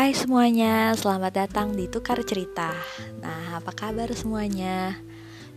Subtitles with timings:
[0.00, 2.72] Hai semuanya, selamat datang di Tukar Cerita.
[3.20, 4.96] Nah, apa kabar semuanya?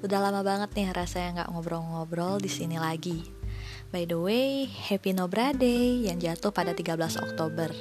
[0.03, 3.23] Udah lama banget nih rasanya nggak ngobrol-ngobrol di sini lagi.
[3.87, 7.71] By the way, Happy Nobra Day yang jatuh pada 13 Oktober.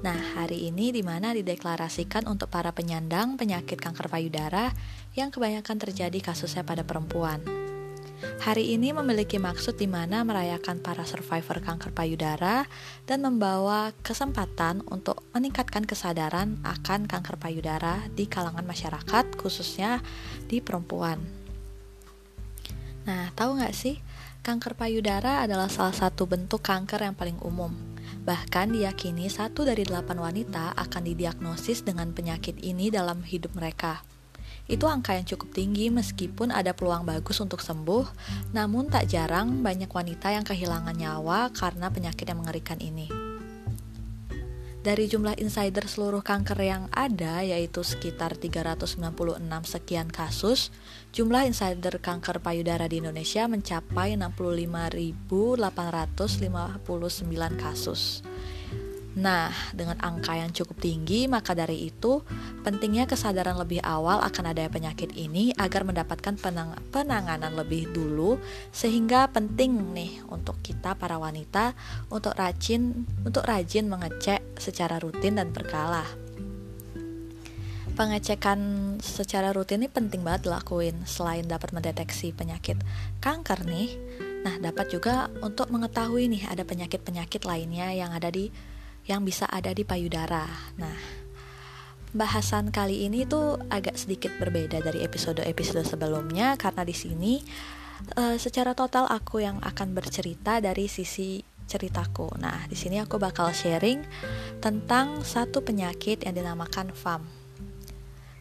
[0.00, 4.72] Nah, hari ini di mana dideklarasikan untuk para penyandang penyakit kanker payudara
[5.12, 7.67] yang kebanyakan terjadi kasusnya pada perempuan.
[8.18, 12.66] Hari ini memiliki maksud di mana merayakan para survivor kanker payudara
[13.06, 20.02] dan membawa kesempatan untuk meningkatkan kesadaran akan kanker payudara di kalangan masyarakat, khususnya
[20.50, 21.22] di perempuan.
[23.06, 24.02] Nah, tahu nggak sih,
[24.42, 27.70] kanker payudara adalah salah satu bentuk kanker yang paling umum.
[28.26, 34.02] Bahkan diyakini satu dari delapan wanita akan didiagnosis dengan penyakit ini dalam hidup mereka.
[34.68, 38.04] Itu angka yang cukup tinggi meskipun ada peluang bagus untuk sembuh,
[38.52, 43.08] namun tak jarang banyak wanita yang kehilangan nyawa karena penyakit yang mengerikan ini.
[44.78, 49.02] Dari jumlah insider seluruh kanker yang ada, yaitu sekitar 396
[49.66, 50.70] sekian kasus,
[51.10, 56.78] jumlah insider kanker payudara di Indonesia mencapai 65.859
[57.58, 58.22] kasus.
[59.18, 62.22] Nah, dengan angka yang cukup tinggi, maka dari itu
[62.62, 68.38] pentingnya kesadaran lebih awal akan adanya penyakit ini agar mendapatkan penang penanganan lebih dulu
[68.70, 71.74] sehingga penting nih untuk kita para wanita
[72.14, 76.06] untuk rajin untuk rajin mengecek secara rutin dan berkala.
[77.98, 82.78] Pengecekan secara rutin ini penting banget dilakuin selain dapat mendeteksi penyakit
[83.18, 83.98] kanker nih.
[84.46, 88.54] Nah, dapat juga untuk mengetahui nih ada penyakit-penyakit lainnya yang ada di
[89.08, 90.44] yang bisa ada di payudara.
[90.76, 90.96] Nah,
[92.12, 97.40] bahasan kali ini tuh agak sedikit berbeda dari episode-episode sebelumnya karena di sini
[98.16, 102.32] uh, secara total aku yang akan bercerita dari sisi ceritaku.
[102.40, 104.00] Nah, di sini aku bakal sharing
[104.60, 107.37] tentang satu penyakit yang dinamakan FAM.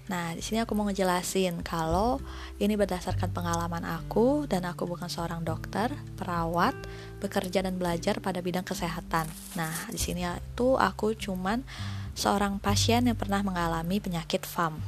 [0.07, 2.23] Nah, di sini aku mau ngejelasin kalau
[2.63, 6.71] ini berdasarkan pengalaman aku dan aku bukan seorang dokter, perawat,
[7.19, 9.27] bekerja dan belajar pada bidang kesehatan.
[9.59, 11.67] Nah, di sini itu aku cuman
[12.15, 14.79] seorang pasien yang pernah mengalami penyakit FAM.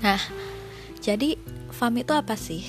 [0.00, 0.22] Nah,
[1.04, 1.36] jadi
[1.68, 2.64] FAM itu apa sih?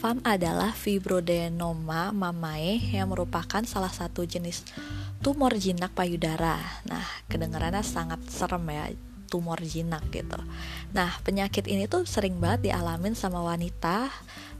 [0.00, 4.64] FAM adalah fibroadenoma mamae yang merupakan salah satu jenis
[5.24, 6.60] tumor jinak payudara.
[6.88, 8.92] Nah, kedengarannya sangat serem ya
[9.30, 10.36] tumor jinak gitu.
[10.90, 14.10] Nah, penyakit ini tuh sering banget dialamin sama wanita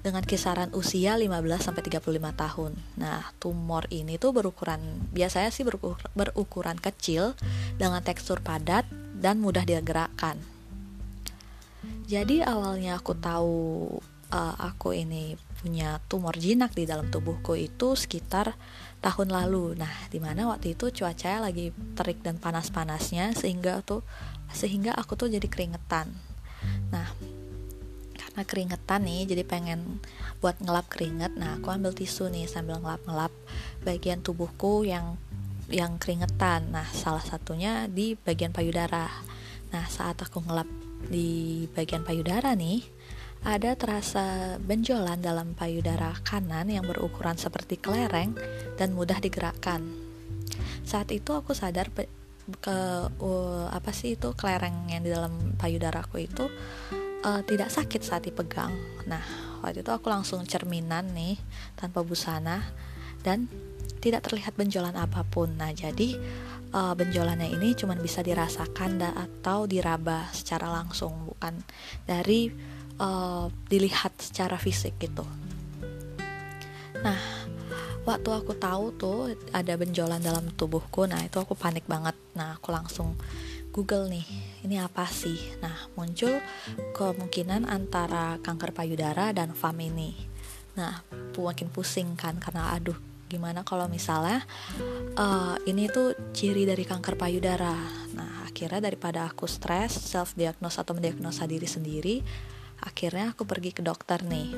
[0.00, 2.72] dengan kisaran usia 15 sampai 35 tahun.
[2.96, 4.80] Nah, tumor ini tuh berukuran
[5.12, 7.36] biasanya sih berukur, berukuran kecil
[7.76, 8.86] dengan tekstur padat
[9.18, 10.40] dan mudah digerakkan.
[12.08, 13.58] Jadi awalnya aku tahu
[14.32, 18.56] uh, aku ini punya tumor jinak di dalam tubuhku itu sekitar
[19.04, 19.76] tahun lalu.
[19.76, 24.00] Nah, di mana waktu itu cuacanya lagi terik dan panas-panasnya sehingga tuh
[24.52, 26.10] sehingga aku tuh jadi keringetan.
[26.92, 27.08] Nah
[28.20, 29.98] karena keringetan nih jadi pengen
[30.38, 33.32] buat ngelap keringet nah aku ambil tisu nih sambil ngelap-ngelap
[33.82, 35.18] bagian tubuhku yang
[35.70, 36.70] yang keringetan.
[36.74, 39.06] Nah salah satunya di bagian payudara.
[39.70, 40.66] Nah saat aku ngelap
[41.08, 42.84] di bagian payudara nih
[43.40, 48.36] ada terasa benjolan dalam payudara kanan yang berukuran seperti kelereng
[48.76, 49.80] dan mudah digerakkan.
[50.84, 51.88] Saat itu aku sadar
[52.58, 56.50] ke uh, apa sih itu kelereng yang di dalam payudaraku itu
[57.24, 58.72] uh, tidak sakit saat dipegang.
[59.06, 59.22] Nah,
[59.62, 61.38] waktu itu aku langsung cerminan nih
[61.76, 62.64] tanpa busana
[63.20, 63.46] dan
[64.00, 65.54] tidak terlihat benjolan apa pun.
[65.60, 66.16] Nah, jadi
[66.72, 71.60] uh, benjolannya ini cuma bisa dirasakan da atau diraba secara langsung, bukan
[72.08, 72.48] dari
[72.96, 75.49] uh, dilihat secara fisik gitu.
[78.10, 79.18] Waktu aku tahu tuh
[79.54, 81.06] ada benjolan dalam tubuhku.
[81.06, 82.18] Nah itu aku panik banget.
[82.34, 83.14] Nah aku langsung
[83.70, 84.26] Google nih
[84.66, 85.38] ini apa sih?
[85.62, 86.42] Nah muncul
[86.98, 90.26] kemungkinan antara kanker payudara dan FAM ini
[90.78, 91.02] nah
[91.34, 92.94] makin pusing kan karena aduh
[93.26, 94.42] gimana kalau misalnya
[95.18, 97.74] uh, ini tuh ciri dari kanker payudara.
[98.18, 102.16] Nah akhirnya daripada aku stres self diagnose atau mendiagnosa diri sendiri
[102.80, 104.56] akhirnya aku pergi ke dokter nih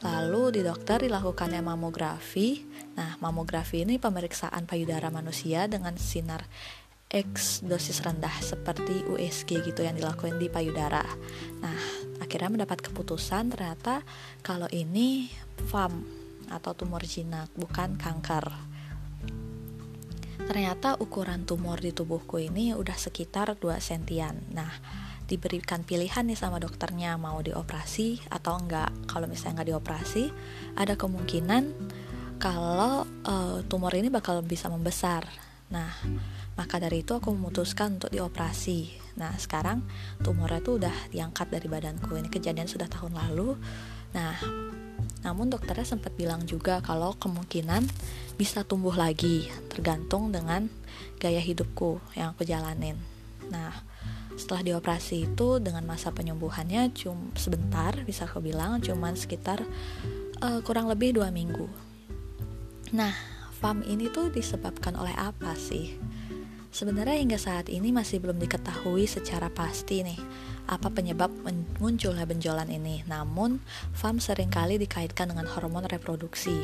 [0.00, 2.64] Lalu di dokter dilakukannya mamografi.
[2.96, 6.48] Nah, mamografi ini pemeriksaan payudara manusia dengan sinar
[7.10, 11.02] X dosis rendah seperti USG gitu yang dilakukan di payudara.
[11.58, 11.80] Nah,
[12.22, 14.06] akhirnya mendapat keputusan ternyata
[14.46, 15.26] kalau ini
[15.68, 16.06] FAM
[16.48, 18.46] atau tumor jinak bukan kanker.
[20.46, 24.34] Ternyata ukuran tumor di tubuhku ini udah sekitar 2 sentian.
[24.54, 24.70] Nah,
[25.30, 28.90] diberikan pilihan nih sama dokternya mau dioperasi atau enggak.
[29.06, 30.24] Kalau misalnya nggak dioperasi,
[30.74, 31.70] ada kemungkinan
[32.42, 35.22] kalau uh, tumor ini bakal bisa membesar.
[35.70, 35.94] Nah,
[36.60, 38.92] Maka dari itu aku memutuskan untuk dioperasi.
[39.16, 39.80] Nah, sekarang
[40.20, 42.12] tumornya tuh udah diangkat dari badanku.
[42.20, 43.56] Ini kejadian sudah tahun lalu.
[44.12, 44.36] Nah,
[45.24, 47.88] namun dokternya sempat bilang juga kalau kemungkinan
[48.36, 50.68] bisa tumbuh lagi, tergantung dengan
[51.16, 53.00] gaya hidupku yang aku jalanin.
[53.48, 53.72] Nah,
[54.40, 59.60] setelah dioperasi itu dengan masa penyembuhannya cuma sebentar, bisa aku bilang cuman sekitar
[60.40, 61.68] uh, kurang lebih dua minggu.
[62.96, 63.12] Nah,
[63.60, 66.00] FAM ini tuh disebabkan oleh apa sih?
[66.72, 70.20] Sebenarnya hingga saat ini masih belum diketahui secara pasti nih
[70.70, 71.34] apa penyebab
[71.82, 73.02] munculnya benjolan ini.
[73.10, 73.58] Namun,
[73.90, 76.54] FAM sering kali dikaitkan dengan hormon reproduksi.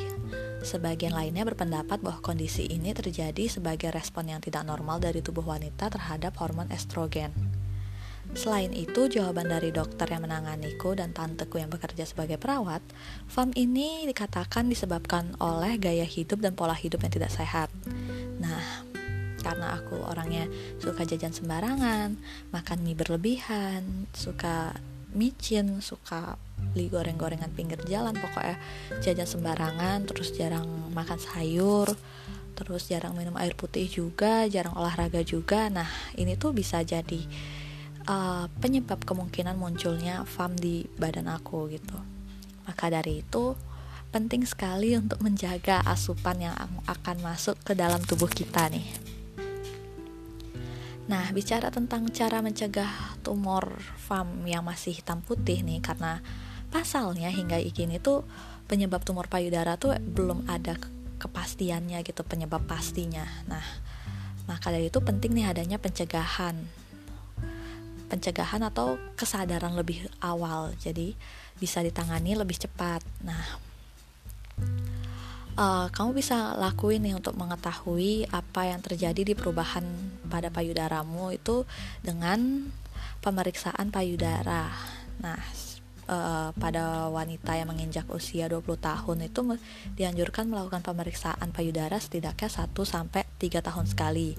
[0.63, 5.91] Sebagian lainnya berpendapat bahwa kondisi ini terjadi sebagai respon yang tidak normal dari tubuh wanita
[5.91, 7.56] terhadap hormon estrogen.
[8.37, 12.85] Selain itu, jawaban dari dokter yang menanganiku dan tanteku yang bekerja sebagai perawat,
[13.33, 17.73] FAM ini dikatakan disebabkan oleh gaya hidup dan pola hidup yang tidak sehat.
[18.37, 18.85] Nah,
[19.41, 20.51] karena aku orangnya
[20.83, 22.19] suka jajan sembarangan
[22.51, 24.75] makan mie berlebihan suka
[25.15, 26.35] micin suka
[26.75, 28.59] beli goreng-gorengan pinggir jalan pokoknya
[29.07, 31.95] jajan sembarangan terus jarang makan sayur
[32.59, 35.87] terus jarang minum air putih juga jarang olahraga juga nah
[36.19, 37.23] ini tuh bisa jadi
[38.07, 41.99] uh, penyebab kemungkinan munculnya FAM di badan aku gitu
[42.67, 43.55] maka dari itu
[44.11, 46.57] penting sekali untuk menjaga asupan yang
[46.89, 48.87] akan masuk ke dalam tubuh kita nih
[51.07, 53.79] Nah, bicara tentang cara mencegah tumor
[54.11, 56.19] FAM yang masih hitam putih nih karena
[56.75, 58.27] pasalnya hingga kini tuh
[58.67, 60.75] penyebab tumor payudara tuh belum ada
[61.23, 63.23] kepastiannya gitu penyebab pastinya.
[63.47, 63.63] Nah,
[64.51, 66.59] maka dari itu penting nih adanya pencegahan.
[68.07, 70.75] Pencegahan atau kesadaran lebih awal.
[70.79, 71.17] Jadi
[71.57, 73.03] bisa ditangani lebih cepat.
[73.25, 73.43] Nah,
[75.57, 79.85] uh, kamu bisa lakuin nih untuk mengetahui apa yang terjadi di perubahan
[80.29, 81.65] pada payudaramu itu
[82.05, 82.71] dengan
[83.25, 84.71] pemeriksaan payudara.
[85.19, 85.41] Nah,
[86.07, 89.41] uh, pada wanita yang menginjak usia 20 tahun itu
[89.99, 94.37] dianjurkan melakukan pemeriksaan payudara setidaknya 1 sampai 3 tahun sekali.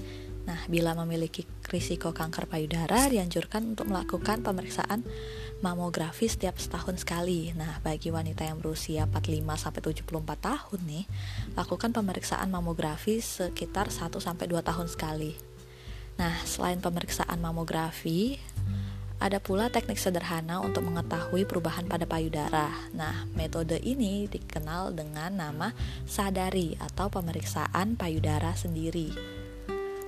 [0.48, 5.04] Nah, bila memiliki risiko kanker payudara dianjurkan untuk melakukan pemeriksaan
[5.60, 7.52] mamografi setiap setahun sekali.
[7.52, 11.06] Nah, bagi wanita yang berusia 45 sampai 74 tahun nih,
[11.60, 15.36] lakukan pemeriksaan mamografi sekitar 1 sampai 2 tahun sekali.
[16.18, 18.40] Nah, selain pemeriksaan mamografi,
[19.18, 22.70] ada pula teknik sederhana untuk mengetahui perubahan pada payudara.
[22.94, 25.74] Nah, metode ini dikenal dengan nama
[26.06, 29.37] sadari atau pemeriksaan payudara sendiri.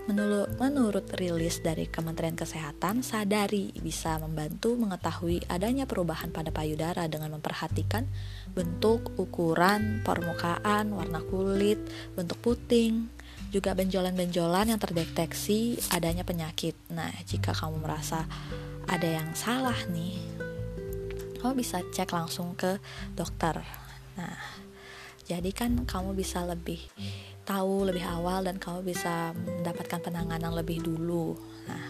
[0.09, 7.38] Menurut, menurut rilis dari Kementerian Kesehatan, sadari bisa membantu mengetahui adanya perubahan pada payudara dengan
[7.38, 8.09] memperhatikan
[8.57, 11.77] bentuk, ukuran, permukaan, warna kulit,
[12.17, 13.06] bentuk puting,
[13.53, 16.73] juga benjolan-benjolan yang terdeteksi adanya penyakit.
[16.89, 18.25] Nah, jika kamu merasa
[18.89, 20.17] ada yang salah nih,
[21.38, 22.81] kamu bisa cek langsung ke
[23.13, 23.61] dokter.
[24.17, 24.41] Nah,
[25.29, 26.81] jadi kan kamu bisa lebih
[27.50, 31.34] tahu lebih awal dan kamu bisa mendapatkan penanganan lebih dulu.
[31.66, 31.86] Nah,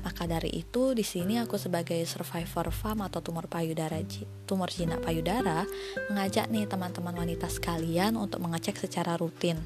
[0.00, 4.00] maka dari itu di sini aku sebagai survivor FAM atau tumor payudara
[4.48, 5.68] tumor jinak payudara
[6.08, 9.60] mengajak nih teman-teman wanita sekalian untuk mengecek secara rutin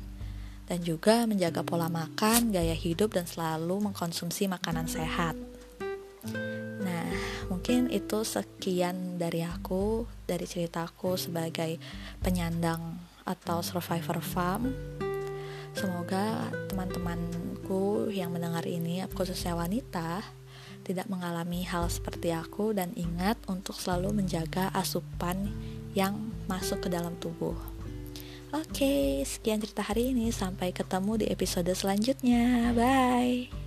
[0.66, 5.36] dan juga menjaga pola makan, gaya hidup dan selalu mengkonsumsi makanan sehat.
[6.80, 7.06] Nah,
[7.52, 11.76] mungkin itu sekian dari aku, dari ceritaku sebagai
[12.24, 12.96] penyandang
[13.28, 14.72] atau survivor FAM.
[15.72, 20.20] Semoga teman-temanku yang mendengar ini, khususnya wanita,
[20.82, 25.48] tidak mengalami hal seperti aku dan ingat untuk selalu menjaga asupan
[25.96, 26.18] yang
[26.50, 27.54] masuk ke dalam tubuh.
[28.52, 30.28] Oke, sekian cerita hari ini.
[30.28, 32.76] Sampai ketemu di episode selanjutnya.
[32.76, 33.61] Bye.